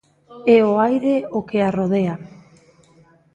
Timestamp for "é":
0.55-0.57